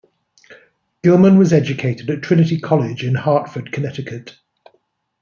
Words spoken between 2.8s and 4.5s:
in Hartford, Connecticut.